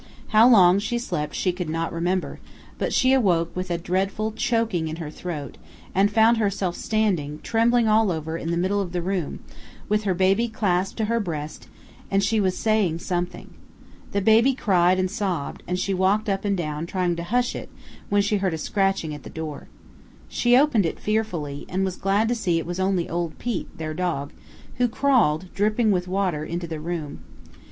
How 0.29 0.49
long 0.49 0.79
she 0.79 0.97
slept 0.97 1.35
she 1.35 1.51
could 1.51 1.69
not 1.69 1.93
remember, 1.93 2.39
but 2.79 2.91
she 2.91 3.13
awoke 3.13 3.55
with 3.55 3.69
a 3.69 3.77
dreadful 3.77 4.31
choking 4.31 4.87
in 4.87 4.95
her 4.95 5.11
throat, 5.11 5.59
and 5.93 6.09
found 6.09 6.37
herself 6.37 6.75
standing, 6.75 7.39
trembling 7.43 7.87
all 7.87 8.11
over, 8.11 8.35
in 8.35 8.49
the 8.49 8.57
middle 8.57 8.81
of 8.81 8.93
the 8.93 9.01
room, 9.03 9.41
with 9.87 10.05
her 10.05 10.15
baby 10.15 10.47
clasped 10.47 10.97
to 10.97 11.05
her 11.05 11.19
breast, 11.19 11.67
and 12.09 12.23
she 12.23 12.39
was 12.39 12.57
"saying 12.57 12.97
something." 12.97 13.51
The 14.11 14.21
baby 14.21 14.55
cried 14.55 14.97
and 14.97 15.05
sobbed, 15.11 15.61
and 15.67 15.77
she 15.77 15.93
walked 15.93 16.27
up 16.27 16.45
and 16.45 16.57
down 16.57 16.87
trying 16.87 17.15
to 17.17 17.23
hush 17.23 17.55
it 17.55 17.69
when 18.09 18.23
she 18.23 18.37
heard 18.37 18.55
a 18.55 18.57
scratching 18.57 19.13
at 19.13 19.21
the 19.21 19.29
door. 19.29 19.67
She 20.27 20.57
opened 20.57 20.87
it 20.87 20.99
fearfully, 20.99 21.67
and 21.69 21.85
was 21.85 21.95
glad 21.95 22.27
to 22.29 22.33
see 22.33 22.57
it 22.57 22.65
was 22.65 22.79
only 22.79 23.07
old 23.07 23.37
Pete, 23.37 23.77
their 23.77 23.93
dog, 23.93 24.33
who 24.77 24.87
crawled, 24.87 25.53
dripping 25.53 25.91
with 25.91 26.07
water, 26.07 26.43
into 26.43 26.65
the 26.65 26.79
room. 26.79 27.19